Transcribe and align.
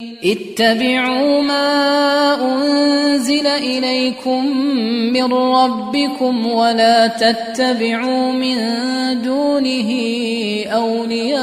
اتبعوا 0.00 1.42
ما 1.42 1.68
أنزل 2.40 3.46
إليكم 3.46 4.46
من 5.12 5.32
ربكم 5.32 6.46
ولا 6.46 7.06
تتبعوا 7.06 8.32
من 8.32 8.56
دونه 9.22 9.90
أولياء 10.72 11.40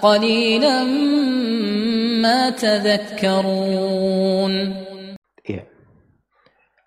قليلا 0.00 0.84
ما 2.24 2.50
تذكرون. 2.50 4.54
Ya. 5.44 5.68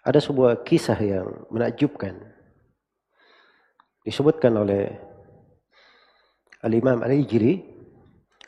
ada 0.02 0.18
sebuah 0.18 0.66
kisah 0.66 0.98
yang 0.98 1.45
menakjubkan. 1.54 2.18
Disebutkan 4.02 4.57
oleh 4.57 4.89
al-imam 6.66 7.05
al-ijri 7.05 7.77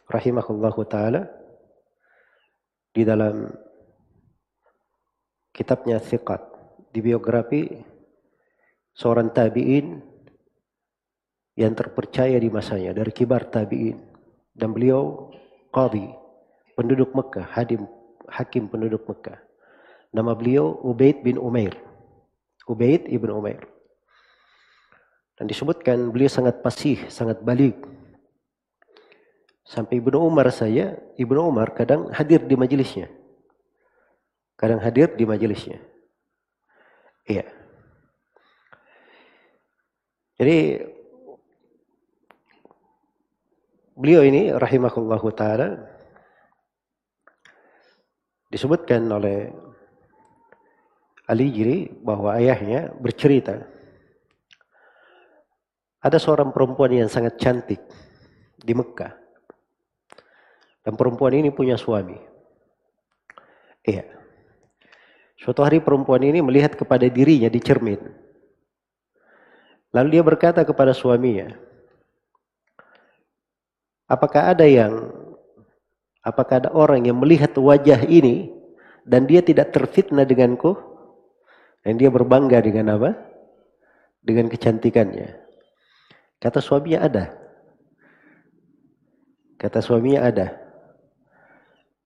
rahimahullahu 0.10 0.82
taala 0.89 1.30
di 2.90 3.05
dalam 3.05 3.45
kitabnya 5.54 6.02
Thiqat 6.02 6.41
di 6.90 7.00
biografi 7.05 7.70
seorang 8.98 9.30
tabi'in 9.30 10.02
yang 11.53 11.77
terpercaya 11.77 12.41
di 12.41 12.50
masanya 12.50 12.98
dari 12.98 13.14
kibar 13.14 13.48
tabi'in. 13.48 13.95
Dan 14.55 14.76
beliau 14.76 15.31
qadhi 15.72 16.12
penduduk 16.76 17.16
Mekah 17.16 17.48
hadim 17.55 17.88
hakim 18.28 18.67
penduduk 18.67 19.05
Mekah. 19.08 19.39
Nama 20.09 20.34
beliau 20.34 20.81
Ubaid 20.84 21.22
bin 21.22 21.38
Umair. 21.38 21.78
Ubaid 22.66 23.08
ibn 23.08 23.30
Umair. 23.30 23.66
Dan 25.38 25.48
disebutkan 25.48 26.12
beliau 26.12 26.28
sangat 26.28 26.59
pasih 26.59 27.00
sangat 27.08 27.39
balik 27.39 27.78
Sampai 29.70 30.02
Ibnu 30.02 30.18
Umar 30.18 30.50
saya, 30.50 30.98
Ibnu 31.14 31.54
Umar 31.54 31.78
kadang 31.78 32.09
hadir 32.09 32.41
di 32.41 32.58
majelisnya. 32.58 33.05
Kadang 34.58 34.81
hadir 34.81 35.14
di 35.14 35.30
majelisnya. 35.30 35.78
Iya. 37.30 37.45
Jadi 40.42 40.58
beliau 43.94 44.26
ini 44.26 44.50
rahimahullahu 44.58 45.28
taala 45.38 45.86
disebutkan 48.50 49.06
oleh 49.06 49.54
Ali 51.30 51.54
Jiri 51.54 51.94
bahwa 52.02 52.33
ayahnya 52.42 52.89
bercerita 52.98 53.70
ada 56.02 56.17
seorang 56.17 56.50
perempuan 56.50 56.89
yang 56.89 57.11
sangat 57.11 57.38
cantik 57.38 57.86
di 58.58 58.73
Mekah. 58.73 59.19
Dan 60.83 60.95
perempuan 60.95 61.35
ini 61.35 61.52
punya 61.52 61.75
suami. 61.75 62.16
Iya. 63.83 64.05
Suatu 65.39 65.63
hari 65.63 65.80
perempuan 65.80 66.19
ini 66.23 66.44
melihat 66.44 66.75
kepada 66.75 67.08
dirinya 67.08 67.47
di 67.47 67.59
cermin. 67.63 67.99
Lalu 69.95 70.19
dia 70.19 70.23
berkata 70.23 70.61
kepada 70.67 70.94
suaminya, 70.94 71.55
apakah 74.05 74.53
ada 74.53 74.67
yang, 74.67 75.09
apakah 76.21 76.61
ada 76.61 76.69
orang 76.75 77.08
yang 77.08 77.17
melihat 77.17 77.55
wajah 77.58 78.05
ini 78.05 78.53
dan 79.08 79.25
dia 79.25 79.41
tidak 79.41 79.73
terfitnah 79.73 80.27
denganku? 80.27 80.77
Dan 81.80 81.95
dia 81.95 82.11
berbangga 82.11 82.59
dengan 82.59 82.99
apa? 82.99 83.16
Dengan 84.19 84.52
kecantikannya. 84.52 85.31
Kata 86.43 86.59
suaminya 86.59 86.99
ada. 87.08 87.25
Kata 89.55 89.80
suaminya 89.80 90.27
ada. 90.27 90.69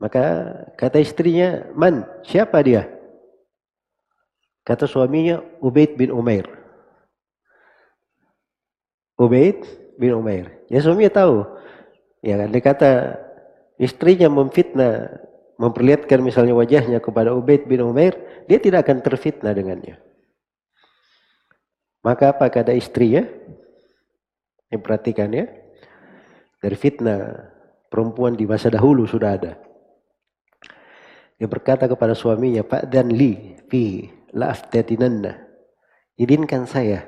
Maka 0.03 0.51
kata 0.75 0.99
istrinya, 0.99 1.63
"Man? 1.71 2.03
Siapa 2.27 2.59
dia?" 2.59 2.91
Kata 4.67 4.83
suaminya, 4.83 5.39
"Ubaid 5.63 5.95
bin 5.95 6.11
Umair." 6.11 6.43
Ubaid 9.15 9.63
bin 9.95 10.11
Umair. 10.11 10.51
Ya 10.67 10.83
suaminya 10.83 11.23
tahu. 11.23 11.47
Ya 12.19 12.35
kan, 12.35 12.51
dia 12.51 12.63
kata 12.63 12.91
istrinya 13.79 14.27
memfitnah, 14.27 15.23
memperlihatkan 15.55 16.19
misalnya 16.19 16.51
wajahnya 16.51 16.99
kepada 16.99 17.31
Ubaid 17.31 17.63
bin 17.63 17.83
Umair, 17.83 18.19
dia 18.51 18.59
tidak 18.59 18.83
akan 18.83 18.99
terfitnah 18.99 19.55
dengannya. 19.55 19.95
Maka 22.03 22.35
apa 22.35 22.51
kata 22.51 22.75
istrinya? 22.75 23.23
Yang 24.67 24.81
perhatikan 24.83 25.31
ya. 25.31 25.47
Dari 26.59 26.75
fitnah 26.75 27.47
perempuan 27.87 28.35
di 28.35 28.43
masa 28.43 28.67
dahulu 28.67 29.07
sudah 29.07 29.39
ada. 29.39 29.53
Dia 31.43 31.51
berkata 31.51 31.91
kepada 31.91 32.15
suaminya, 32.15 32.63
Pak 32.63 32.87
dan 32.87 33.11
li 33.11 33.59
fi 33.67 34.07
la'aftatinanna. 34.31 35.43
Izinkan 36.15 36.63
saya. 36.63 37.03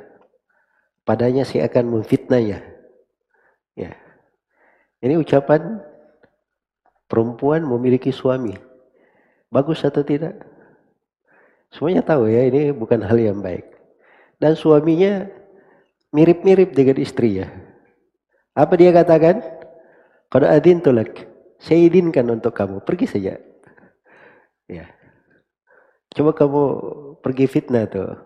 Padanya 1.07 1.47
saya 1.47 1.71
akan 1.71 1.95
memfitnahnya. 1.95 2.59
Ya. 3.79 3.95
Ini 4.99 5.15
ucapan 5.23 5.79
perempuan 7.07 7.63
memiliki 7.63 8.11
suami. 8.11 8.59
Bagus 9.47 9.87
atau 9.87 10.03
tidak? 10.03 10.35
Semuanya 11.71 12.03
tahu 12.03 12.27
ya, 12.27 12.43
ini 12.43 12.75
bukan 12.75 13.07
hal 13.07 13.15
yang 13.15 13.39
baik. 13.39 13.63
Dan 14.35 14.59
suaminya 14.59 15.31
mirip-mirip 16.11 16.75
dengan 16.75 16.99
istrinya. 16.99 17.47
Apa 18.51 18.75
dia 18.75 18.91
katakan? 18.91 19.39
Kalau 20.27 20.51
adin 20.51 20.83
tulak, 20.83 21.23
saya 21.55 21.87
izinkan 21.87 22.27
untuk 22.27 22.51
kamu, 22.51 22.83
pergi 22.83 23.07
saja. 23.07 23.39
Ya. 24.65 24.89
Coba 26.15 26.31
kamu 26.33 26.63
pergi 27.21 27.45
fitnah 27.45 27.85
tuh. 27.85 28.17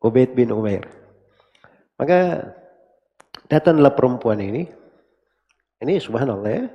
Ubaid 0.00 0.32
bin 0.32 0.54
Umair. 0.54 0.86
Maka 1.96 2.52
datanglah 3.48 3.92
perempuan 3.92 4.40
ini. 4.40 4.68
Ini 5.82 6.00
subhanallah 6.00 6.52
ya. 6.52 6.66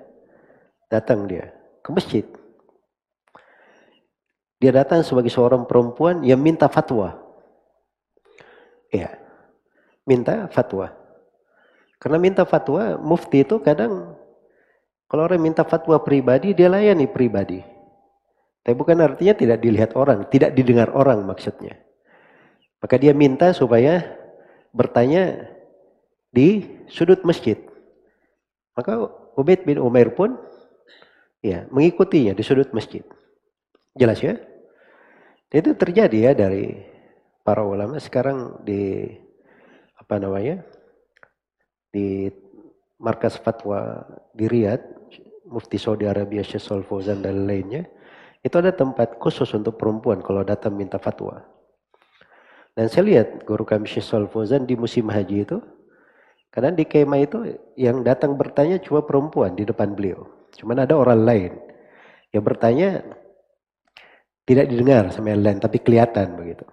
Datang 0.91 1.25
dia 1.25 1.49
ke 1.81 1.89
masjid. 1.89 2.25
Dia 4.61 4.69
datang 4.75 5.01
sebagai 5.01 5.33
seorang 5.33 5.65
perempuan 5.65 6.21
yang 6.21 6.37
minta 6.37 6.69
fatwa. 6.69 7.17
Ya. 8.93 9.17
Minta 10.05 10.51
fatwa. 10.53 10.93
Karena 12.01 12.17
minta 12.17 12.43
fatwa, 12.45 12.97
mufti 12.97 13.45
itu 13.45 13.61
kadang 13.61 14.17
kalau 15.11 15.27
orang 15.27 15.43
minta 15.43 15.67
fatwa 15.67 15.99
pribadi, 15.99 16.55
dia 16.55 16.71
layani 16.71 17.03
pribadi. 17.03 17.59
Tapi 18.61 18.75
bukan 18.77 19.01
artinya 19.01 19.33
tidak 19.33 19.57
dilihat 19.61 19.97
orang, 19.97 20.29
tidak 20.29 20.53
didengar 20.53 20.93
orang 20.93 21.25
maksudnya. 21.25 21.81
Maka 22.77 22.97
dia 23.01 23.13
minta 23.13 23.53
supaya 23.57 24.05
bertanya 24.69 25.49
di 26.29 26.65
sudut 26.85 27.25
masjid. 27.25 27.57
Maka 28.77 29.09
Ubaid 29.33 29.65
bin 29.65 29.81
Umair 29.81 30.13
pun 30.13 30.37
ya 31.41 31.65
mengikutinya 31.73 32.37
di 32.37 32.43
sudut 32.45 32.69
masjid. 32.69 33.01
Jelas 33.97 34.21
ya? 34.21 34.37
Itu 35.51 35.75
terjadi 35.75 36.31
ya 36.31 36.31
dari 36.37 36.77
para 37.41 37.65
ulama 37.65 37.97
sekarang 37.97 38.61
di 38.63 39.09
apa 39.97 40.21
namanya? 40.21 40.63
di 41.91 42.31
markas 43.03 43.35
fatwa 43.35 43.99
di 44.31 44.47
Riyadh, 44.47 45.11
Mufti 45.51 45.75
Saudi 45.75 46.07
Arabia 46.07 46.39
Syekh 46.39 46.87
Fauzan 46.87 47.19
dan 47.19 47.43
lainnya 47.43 47.83
itu 48.41 48.55
ada 48.57 48.73
tempat 48.73 49.21
khusus 49.21 49.49
untuk 49.53 49.77
perempuan 49.77 50.21
kalau 50.25 50.41
datang 50.41 50.73
minta 50.73 50.97
fatwa. 50.97 51.45
Dan 52.73 52.89
saya 52.89 53.03
lihat 53.05 53.45
guru 53.45 53.61
kami 53.67 53.85
Syekh 53.85 54.31
Fauzan 54.31 54.65
di 54.65 54.73
musim 54.73 55.05
haji 55.11 55.45
itu, 55.45 55.57
karena 56.49 56.73
di 56.73 56.83
kemah 56.87 57.19
itu 57.21 57.37
yang 57.77 58.01
datang 58.01 58.35
bertanya 58.35 58.81
cuma 58.81 59.05
perempuan 59.05 59.53
di 59.53 59.67
depan 59.67 59.93
beliau. 59.93 60.25
Cuman 60.55 60.83
ada 60.83 60.97
orang 60.97 61.21
lain 61.21 61.51
yang 62.31 62.43
bertanya 62.43 63.03
tidak 64.47 64.67
didengar 64.67 65.13
sama 65.13 65.31
yang 65.31 65.43
lain, 65.45 65.59
tapi 65.61 65.77
kelihatan 65.79 66.35
begitu. 66.35 66.65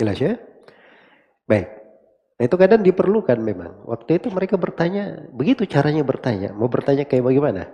Jelas 0.00 0.16
ya? 0.18 0.34
Baik. 1.44 1.68
Nah, 2.40 2.44
itu 2.48 2.56
kadang 2.58 2.82
diperlukan 2.82 3.38
memang. 3.38 3.86
Waktu 3.86 4.18
itu 4.18 4.32
mereka 4.32 4.56
bertanya, 4.58 5.28
begitu 5.30 5.68
caranya 5.68 6.02
bertanya. 6.02 6.50
Mau 6.56 6.66
bertanya 6.66 7.06
kayak 7.06 7.28
bagaimana? 7.28 7.70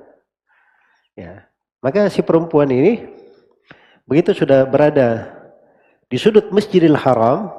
Ya. 1.16 1.48
Maka 1.80 2.10
si 2.10 2.20
perempuan 2.20 2.68
ini 2.68 3.06
Begitu 4.08 4.32
sudah 4.32 4.64
berada 4.64 5.36
di 6.08 6.16
sudut 6.16 6.48
Masjidil 6.48 6.96
Haram, 6.96 7.52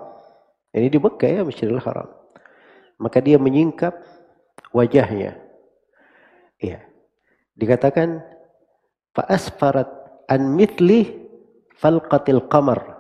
ini 0.74 0.90
di 0.90 0.98
Mekah 0.98 1.30
ya 1.30 1.42
Masjidil 1.46 1.78
Haram. 1.78 2.10
Maka 2.98 3.22
dia 3.22 3.38
menyingkap 3.38 3.94
wajahnya. 4.74 5.38
Iya. 6.58 6.82
Dikatakan 7.54 8.26
faasfarat 9.14 9.88
an 10.26 10.58
mithli 10.58 11.22
falqatil 11.78 12.50
qamar. 12.50 12.98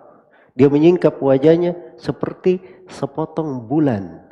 Dia 0.53 0.69
menyingkap 0.69 1.17
wajahnya 1.17 1.97
seperti 1.97 2.61
sepotong 2.85 3.65
bulan. 3.65 4.29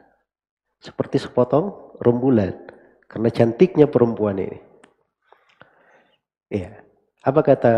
Seperti 0.78 1.18
sepotong 1.18 1.98
rembulan. 2.00 2.54
Karena 3.10 3.34
cantiknya 3.34 3.90
perempuan 3.90 4.38
ini. 4.38 4.60
Iya. 6.54 6.87
Apa 7.27 7.44
kata 7.44 7.74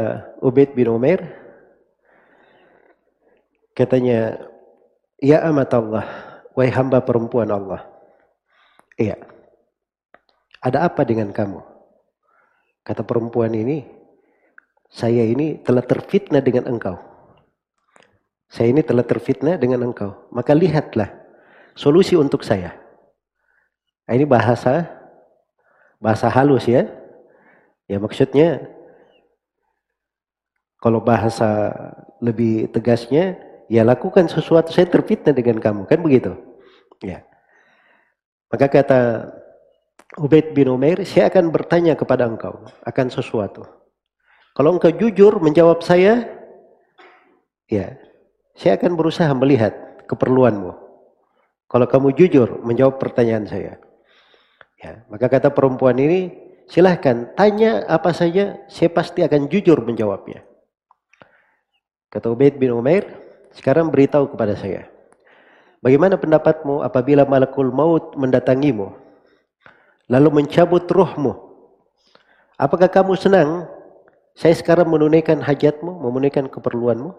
Ubaid 0.46 0.78
bin 0.78 0.94
Umair? 0.94 1.26
Katanya, 3.74 4.38
Ya 5.18 5.42
amat 5.50 5.74
Allah, 5.74 6.06
wahai 6.54 6.70
hamba 6.70 7.02
perempuan 7.02 7.50
Allah. 7.50 7.82
Iya. 8.94 9.18
Ada 10.62 10.86
apa 10.86 11.02
dengan 11.02 11.34
kamu? 11.34 11.66
Kata 12.86 13.02
perempuan 13.02 13.58
ini, 13.58 13.90
saya 14.86 15.26
ini 15.26 15.58
telah 15.66 15.82
terfitnah 15.82 16.46
dengan 16.46 16.70
engkau. 16.70 17.02
Saya 18.54 18.70
ini 18.70 18.86
telah 18.86 19.02
terfitnah 19.02 19.58
dengan 19.58 19.82
engkau. 19.82 20.30
Maka 20.30 20.54
lihatlah 20.54 21.10
solusi 21.74 22.14
untuk 22.14 22.46
saya. 22.46 22.78
Ini 24.06 24.30
bahasa 24.30 24.86
bahasa 25.98 26.30
halus 26.30 26.70
ya. 26.70 26.86
Ya 27.90 27.98
maksudnya 27.98 28.79
kalau 30.80 31.04
bahasa 31.04 31.72
lebih 32.24 32.72
tegasnya 32.72 33.36
ya 33.68 33.84
lakukan 33.86 34.28
sesuatu 34.28 34.72
saya 34.72 34.88
terfitnah 34.88 35.36
dengan 35.36 35.60
kamu 35.60 35.82
kan 35.86 36.00
begitu. 36.00 36.36
Ya. 37.00 37.24
Maka 38.50 38.66
kata 38.68 39.30
Ubaid 40.18 40.58
bin 40.58 40.74
Umair, 40.74 41.06
saya 41.06 41.30
akan 41.30 41.54
bertanya 41.54 41.94
kepada 41.94 42.26
engkau 42.26 42.66
akan 42.82 43.08
sesuatu. 43.14 43.62
Kalau 44.58 44.74
engkau 44.74 44.90
jujur 44.90 45.38
menjawab 45.38 45.86
saya, 45.86 46.26
ya, 47.70 47.94
saya 48.58 48.76
akan 48.82 48.98
berusaha 48.98 49.30
melihat 49.38 50.02
keperluanmu. 50.10 50.74
Kalau 51.70 51.86
kamu 51.86 52.18
jujur 52.18 52.58
menjawab 52.66 52.98
pertanyaan 52.98 53.46
saya. 53.46 53.78
Ya, 54.82 55.06
maka 55.14 55.30
kata 55.30 55.54
perempuan 55.54 56.02
ini, 56.02 56.34
silahkan 56.66 57.30
tanya 57.38 57.86
apa 57.86 58.10
saja, 58.10 58.58
saya 58.66 58.90
pasti 58.90 59.22
akan 59.22 59.46
jujur 59.46 59.78
menjawabnya. 59.86 60.49
Kata 62.10 62.34
Ubaid 62.34 62.58
bin 62.58 62.74
Umair, 62.74 63.06
sekarang 63.54 63.94
beritahu 63.94 64.34
kepada 64.34 64.58
saya. 64.58 64.90
Bagaimana 65.80 66.20
pendapatmu 66.20 66.84
apabila 66.84 67.24
malakul 67.24 67.72
maut 67.72 68.18
mendatangimu 68.20 69.10
lalu 70.10 70.42
mencabut 70.42 70.84
ruhmu. 70.90 71.38
Apakah 72.60 72.92
kamu 72.92 73.16
senang 73.16 73.70
saya 74.36 74.52
sekarang 74.58 74.90
menunaikan 74.90 75.40
hajatmu, 75.40 76.02
menunaikan 76.02 76.50
keperluanmu? 76.52 77.16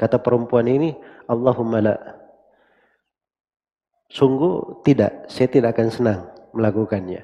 Kata 0.00 0.18
perempuan 0.18 0.66
ini, 0.66 0.96
Allahumma 1.30 1.78
la. 1.78 1.94
Sungguh 4.10 4.82
tidak, 4.82 5.30
saya 5.30 5.46
tidak 5.46 5.78
akan 5.78 5.88
senang 5.92 6.20
melakukannya. 6.50 7.22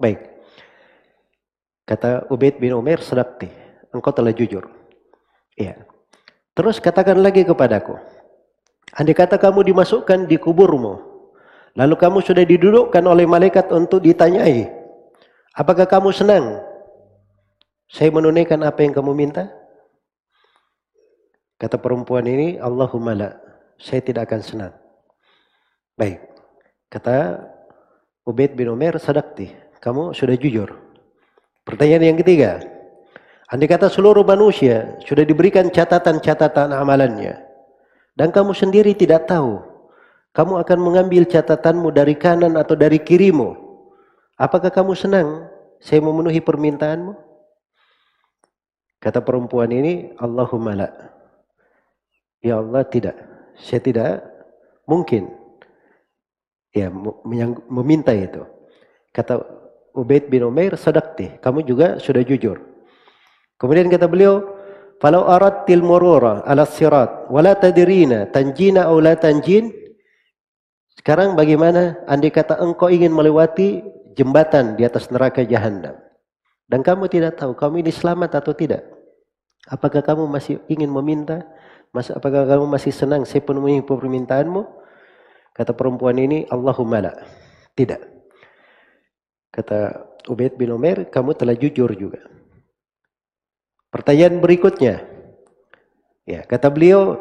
Baik. 0.00 0.34
Kata 1.86 2.26
Ubaid 2.32 2.58
bin 2.58 2.74
Umar, 2.74 2.98
sedakti, 2.98 3.46
engkau 3.94 4.10
telah 4.10 4.34
jujur. 4.34 4.66
Iya. 5.56 5.82
Terus 6.56 6.80
katakan 6.80 7.20
lagi 7.20 7.44
kepadaku, 7.44 8.00
andai 8.96 9.16
kata 9.16 9.36
kamu 9.36 9.72
dimasukkan 9.72 10.24
di 10.24 10.40
kuburmu, 10.40 11.16
Lalu 11.76 11.94
kamu 12.00 12.18
sudah 12.24 12.44
didudukkan 12.48 13.04
oleh 13.04 13.28
malaikat 13.28 13.68
untuk 13.68 14.00
ditanyai. 14.00 14.64
Apakah 15.52 15.84
kamu 15.84 16.08
senang? 16.08 16.64
Saya 17.86 18.08
menunaikan 18.08 18.64
apa 18.64 18.80
yang 18.80 18.96
kamu 18.96 19.12
minta? 19.12 19.52
Kata 21.60 21.76
perempuan 21.76 22.24
ini, 22.24 22.56
Allahumma 22.56 23.12
la. 23.12 23.30
Saya 23.76 24.00
tidak 24.00 24.32
akan 24.32 24.40
senang. 24.40 24.72
Baik. 26.00 26.24
Kata 26.88 27.44
Ubaid 28.24 28.56
bin 28.56 28.72
Umar, 28.72 28.96
sadakti. 28.96 29.52
Kamu 29.76 30.16
sudah 30.16 30.36
jujur. 30.40 30.72
Pertanyaan 31.68 32.16
yang 32.16 32.18
ketiga. 32.24 32.75
Andai 33.46 33.70
kata 33.70 33.86
seluruh 33.86 34.26
manusia 34.26 34.98
sudah 35.06 35.22
diberikan 35.22 35.70
catatan-catatan 35.70 36.74
amalannya. 36.74 37.38
Dan 38.16 38.34
kamu 38.34 38.56
sendiri 38.56 38.96
tidak 38.96 39.30
tahu 39.30 39.76
kamu 40.36 40.60
akan 40.60 40.78
mengambil 40.84 41.24
catatanmu 41.24 41.88
dari 41.96 42.12
kanan 42.12 42.60
atau 42.60 42.76
dari 42.76 43.00
kirimu. 43.00 43.56
Apakah 44.36 44.68
kamu 44.68 44.92
senang 44.92 45.48
saya 45.80 46.04
memenuhi 46.04 46.44
permintaanmu? 46.44 47.16
Kata 49.00 49.24
perempuan 49.24 49.72
ini, 49.72 50.12
Allahumma 50.20 50.76
la. 50.76 50.92
Ya 52.44 52.60
Allah 52.60 52.84
tidak. 52.84 53.16
Saya 53.56 53.80
tidak 53.80 54.28
mungkin 54.84 55.32
ya 56.76 56.92
meminta 57.72 58.12
itu. 58.12 58.44
Kata 59.16 59.40
Ubaid 59.96 60.28
bin 60.28 60.44
Umair, 60.44 60.76
sadaqti. 60.76 61.40
Kamu 61.40 61.64
juga 61.64 61.96
sudah 61.96 62.20
jujur. 62.20 62.60
Kemudian 63.56 63.88
kata 63.88 64.04
beliau, 64.08 64.44
"Falau 65.00 65.24
aradtil 65.28 65.80
murura 65.80 66.44
ala 66.44 66.68
sirat 66.68 67.28
wala 67.32 67.56
tadrina 67.56 68.28
tanjina 68.28 68.88
aw 68.88 68.96
la 69.00 69.16
tanjin 69.16 69.72
sekarang 70.96 71.36
bagaimana 71.36 72.02
andai 72.08 72.32
kata 72.32 72.58
engkau 72.60 72.88
ingin 72.90 73.12
melewati 73.12 73.84
jembatan 74.16 74.74
di 74.74 74.82
atas 74.82 75.12
neraka 75.12 75.44
jahanam 75.44 75.96
dan 76.66 76.82
kamu 76.82 77.06
tidak 77.06 77.38
tahu 77.38 77.54
kamu 77.54 77.86
ini 77.86 77.92
selamat 77.94 78.42
atau 78.42 78.50
tidak? 78.50 78.82
Apakah 79.70 80.02
kamu 80.02 80.26
masih 80.26 80.62
ingin 80.66 80.90
meminta? 80.90 81.46
Mas, 81.94 82.10
apakah 82.10 82.46
kamu 82.46 82.66
masih 82.66 82.90
senang 82.90 83.22
saya 83.22 83.42
penuhi 83.42 83.82
permintaanmu? 83.82 84.62
Kata 85.54 85.72
perempuan 85.72 86.18
ini, 86.20 86.44
Allahumma 86.50 87.00
la. 87.00 87.12
Tidak. 87.72 88.02
Kata 89.50 89.78
Ubaid 90.28 90.58
bin 90.58 90.74
Umar, 90.74 91.08
kamu 91.08 91.32
telah 91.38 91.56
jujur 91.56 91.88
juga. 91.96 92.20
Pertanyaan 93.96 94.44
berikutnya. 94.44 95.08
Ya, 96.28 96.44
kata 96.44 96.68
beliau, 96.68 97.16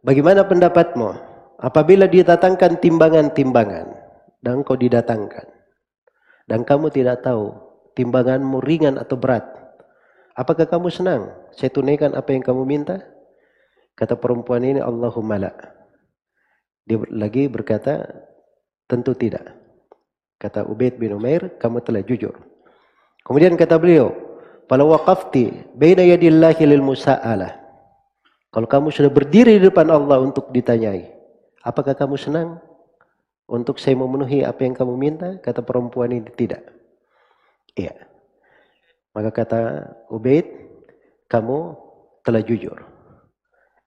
bagaimana 0.00 0.48
pendapatmu? 0.48 1.12
Apabila 1.60 2.08
didatangkan 2.08 2.80
timbangan-timbangan 2.80 3.92
dan 4.40 4.64
kau 4.64 4.72
didatangkan 4.72 5.44
dan 6.48 6.64
kamu 6.64 6.88
tidak 6.88 7.20
tahu 7.20 7.52
timbanganmu 7.92 8.64
ringan 8.64 8.96
atau 8.96 9.20
berat, 9.20 9.44
apakah 10.32 10.64
kamu 10.64 10.88
senang? 10.88 11.28
Saya 11.52 11.68
tunaikan 11.68 12.16
apa 12.16 12.32
yang 12.32 12.40
kamu 12.40 12.64
minta? 12.64 13.04
Kata 14.00 14.16
perempuan 14.16 14.64
ini 14.64 14.80
Allahumma 14.80 15.36
la. 15.36 15.52
Dia 16.88 17.04
lagi 17.12 17.52
berkata 17.52 18.08
tentu 18.88 19.12
tidak. 19.12 19.44
Kata 20.40 20.64
Ubaid 20.64 20.96
bin 20.96 21.12
Umair, 21.12 21.52
kamu 21.60 21.84
telah 21.84 22.00
jujur. 22.00 22.32
Kemudian 23.28 23.60
kata 23.60 23.76
beliau, 23.76 24.29
"Fala 24.70 24.86
waqafti 24.86 25.74
baina 25.74 26.06
yadillahi 26.06 26.62
lil 26.62 26.86
musa'alah." 26.86 27.58
Kalau 28.54 28.66
kamu 28.70 28.94
sudah 28.94 29.10
berdiri 29.10 29.58
di 29.58 29.66
depan 29.66 29.90
Allah 29.90 30.22
untuk 30.22 30.50
ditanyai, 30.54 31.20
Apakah 31.60 31.92
kamu 31.92 32.16
senang 32.16 32.56
untuk 33.44 33.76
saya 33.76 33.92
memenuhi 33.92 34.40
apa 34.40 34.64
yang 34.64 34.72
kamu 34.72 34.94
minta? 34.96 35.36
Kata 35.44 35.60
perempuan 35.60 36.08
ini 36.08 36.32
tidak. 36.32 36.64
Iya. 37.76 37.92
Maka 39.12 39.30
kata 39.34 39.60
Ubaid, 40.08 40.48
kamu 41.28 41.76
telah 42.24 42.40
jujur. 42.40 42.78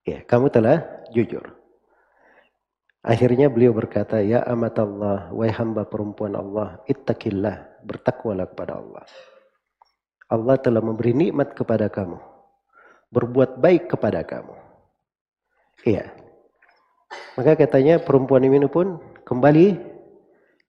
Ya, 0.06 0.22
kamu 0.22 0.54
telah 0.54 0.86
jujur. 1.10 1.42
Akhirnya 3.04 3.50
beliau 3.50 3.74
berkata, 3.74 4.22
Ya 4.22 4.46
amat 4.54 4.80
Allah, 4.80 5.32
wahai 5.34 5.52
hamba 5.52 5.88
perempuan 5.88 6.38
Allah, 6.38 6.80
ittaqillah, 6.86 7.84
bertakwalah 7.84 8.48
kepada 8.54 8.80
Allah. 8.80 9.04
Allah 10.32 10.56
telah 10.60 10.80
memberi 10.80 11.12
nikmat 11.12 11.56
kepada 11.56 11.88
kamu. 11.92 12.20
Berbuat 13.14 13.62
baik 13.62 13.92
kepada 13.94 14.24
kamu. 14.26 14.56
Iya. 15.84 16.10
Maka 17.38 17.58
katanya 17.58 18.02
perempuan 18.02 18.46
ini 18.46 18.66
pun 18.70 18.98
kembali 19.26 19.78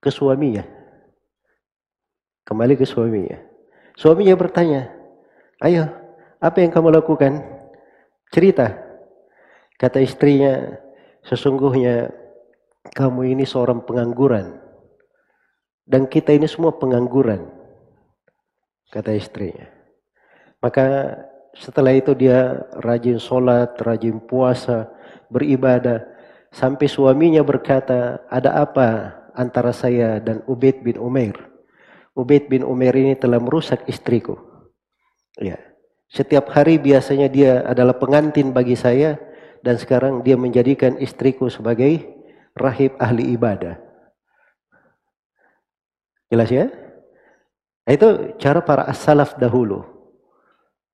ke 0.00 0.10
suaminya. 0.12 0.64
Kembali 2.44 2.74
ke 2.76 2.84
suaminya. 2.84 3.40
Suaminya 3.96 4.34
bertanya, 4.36 4.92
ayo 5.64 5.88
apa 6.44 6.60
yang 6.60 6.74
kamu 6.74 6.92
lakukan? 6.92 7.40
Cerita. 8.28 8.76
Kata 9.80 10.02
istrinya, 10.04 10.76
sesungguhnya 11.24 12.12
kamu 12.92 13.32
ini 13.32 13.48
seorang 13.48 13.80
pengangguran. 13.88 14.60
Dan 15.88 16.04
kita 16.04 16.36
ini 16.36 16.44
semua 16.44 16.76
pengangguran. 16.76 17.63
Kata 18.94 19.10
istrinya. 19.10 19.66
Maka 20.62 21.18
setelah 21.58 21.90
itu 21.98 22.14
dia 22.14 22.62
rajin 22.78 23.18
sholat, 23.18 23.74
rajin 23.82 24.22
puasa, 24.22 24.86
beribadah. 25.26 26.06
Sampai 26.54 26.86
suaminya 26.86 27.42
berkata, 27.42 28.22
ada 28.30 28.54
apa 28.62 29.18
antara 29.34 29.74
saya 29.74 30.22
dan 30.22 30.46
Ubaid 30.46 30.86
bin 30.86 30.94
Umair? 31.02 31.34
Ubaid 32.14 32.46
bin 32.46 32.62
Umair 32.62 32.94
ini 32.94 33.18
telah 33.18 33.42
merusak 33.42 33.82
istriku. 33.90 34.38
Ya. 35.42 35.58
Setiap 36.06 36.46
hari 36.54 36.78
biasanya 36.78 37.26
dia 37.26 37.66
adalah 37.66 37.98
pengantin 37.98 38.54
bagi 38.54 38.78
saya 38.78 39.18
dan 39.66 39.74
sekarang 39.74 40.22
dia 40.22 40.38
menjadikan 40.38 40.94
istriku 41.02 41.50
sebagai 41.50 42.06
rahib 42.54 42.94
ahli 43.02 43.34
ibadah. 43.34 43.82
Jelas 46.30 46.50
ya? 46.54 46.83
Nah, 47.84 47.92
itu 47.92 48.08
cara 48.40 48.64
para 48.64 48.88
as-salaf 48.88 49.36
dahulu. 49.36 49.84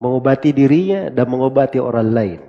Mengobati 0.03 0.51
dirinya 0.51 1.13
dan 1.13 1.31
mengobati 1.31 1.79
orang 1.79 2.09
lain. 2.11 2.41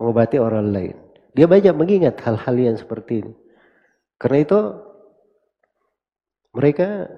Mengobati 0.00 0.36
orang 0.40 0.66
lain. 0.72 0.96
Dia 1.34 1.46
banyak 1.46 1.74
mengingat 1.74 2.18
hal-hal 2.22 2.56
yang 2.58 2.76
seperti 2.78 3.22
ini. 3.22 3.34
Karena 4.18 4.38
itu 4.42 4.58
mereka 6.54 7.10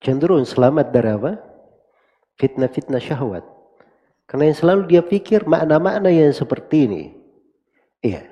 cenderung 0.00 0.44
selamat 0.44 0.92
dari 0.92 1.10
apa? 1.12 1.32
Fitnah-fitnah 2.40 3.00
syahwat. 3.00 3.44
Karena 4.24 4.50
yang 4.50 4.58
selalu 4.58 4.82
dia 4.88 5.02
pikir 5.04 5.44
makna-makna 5.44 6.08
yang 6.08 6.32
seperti 6.32 6.88
ini. 6.88 7.02
Iya. 8.00 8.24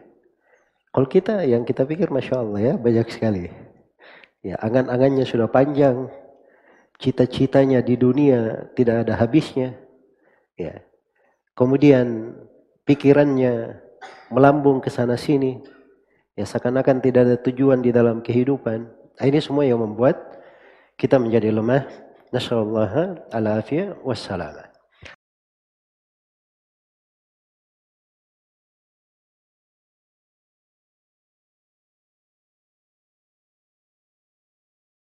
Kalau 0.93 1.09
kita 1.09 1.45
yang 1.49 1.65
kita 1.65 1.89
pikir 1.89 2.13
Masya 2.13 2.37
Allah 2.37 2.61
ya 2.61 2.75
banyak 2.77 3.07
sekali. 3.09 3.49
Ya 4.45 4.61
angan-angannya 4.61 5.25
sudah 5.25 5.49
panjang. 5.49 6.09
Cita-citanya 7.03 7.83
di 7.83 7.99
dunia 7.99 8.71
tidak 8.79 9.03
ada 9.03 9.19
habisnya. 9.19 9.75
Ya. 10.55 10.87
Kemudian 11.59 12.39
pikirannya 12.87 13.83
melambung 14.31 14.79
ke 14.79 14.87
sana 14.87 15.19
sini. 15.19 15.59
Ya 16.39 16.47
seakan-akan 16.47 17.03
tidak 17.03 17.23
ada 17.27 17.37
tujuan 17.43 17.83
di 17.83 17.91
dalam 17.91 18.23
kehidupan. 18.23 18.87
Nah, 19.19 19.25
ini 19.27 19.43
semua 19.43 19.67
yang 19.67 19.83
membuat 19.83 20.17
kita 20.95 21.19
menjadi 21.19 21.53
lemah. 21.53 21.85
Nasallallahu 22.33 23.29
ala 23.29 23.61
afiyah 23.61 24.01
wassalamah. 24.01 24.72